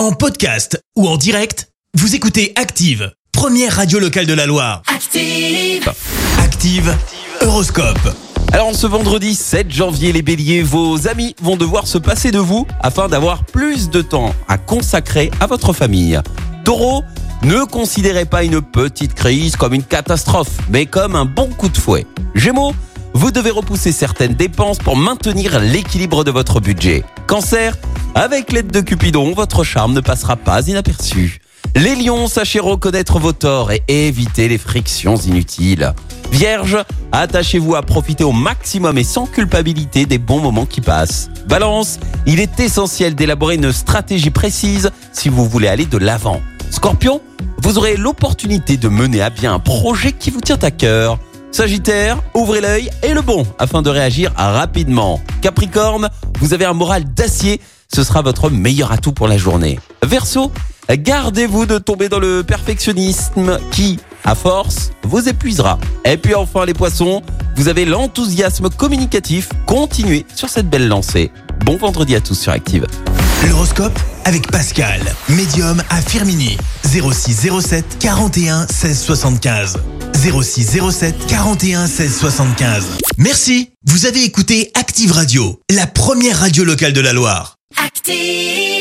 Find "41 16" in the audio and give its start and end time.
77.98-79.00, 81.26-82.18